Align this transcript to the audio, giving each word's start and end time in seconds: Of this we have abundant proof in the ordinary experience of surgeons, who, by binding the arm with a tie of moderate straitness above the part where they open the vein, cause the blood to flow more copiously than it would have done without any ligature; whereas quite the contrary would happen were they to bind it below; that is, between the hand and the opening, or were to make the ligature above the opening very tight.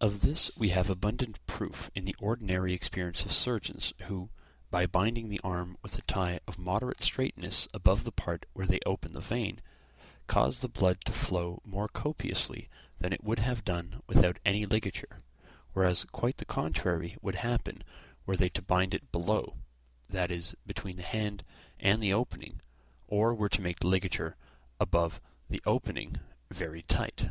Of 0.00 0.20
this 0.22 0.50
we 0.56 0.70
have 0.70 0.90
abundant 0.90 1.38
proof 1.46 1.88
in 1.94 2.06
the 2.06 2.16
ordinary 2.18 2.72
experience 2.72 3.24
of 3.24 3.30
surgeons, 3.30 3.92
who, 4.08 4.30
by 4.68 4.84
binding 4.84 5.28
the 5.28 5.38
arm 5.44 5.76
with 5.80 5.96
a 5.96 6.02
tie 6.02 6.40
of 6.48 6.58
moderate 6.58 7.02
straitness 7.04 7.68
above 7.72 8.02
the 8.02 8.10
part 8.10 8.46
where 8.52 8.66
they 8.66 8.80
open 8.84 9.12
the 9.12 9.20
vein, 9.20 9.60
cause 10.26 10.58
the 10.58 10.68
blood 10.68 11.02
to 11.04 11.12
flow 11.12 11.60
more 11.64 11.86
copiously 11.86 12.68
than 12.98 13.12
it 13.12 13.22
would 13.22 13.38
have 13.38 13.62
done 13.64 14.02
without 14.08 14.40
any 14.44 14.66
ligature; 14.66 15.20
whereas 15.72 16.04
quite 16.10 16.38
the 16.38 16.44
contrary 16.44 17.16
would 17.22 17.36
happen 17.36 17.84
were 18.26 18.34
they 18.34 18.48
to 18.48 18.60
bind 18.60 18.92
it 18.92 19.12
below; 19.12 19.54
that 20.08 20.32
is, 20.32 20.56
between 20.66 20.96
the 20.96 21.04
hand 21.04 21.44
and 21.78 22.02
the 22.02 22.12
opening, 22.12 22.60
or 23.06 23.32
were 23.32 23.48
to 23.48 23.62
make 23.62 23.78
the 23.78 23.86
ligature 23.86 24.34
above 24.80 25.20
the 25.48 25.62
opening 25.64 26.16
very 26.50 26.82
tight. 26.82 27.30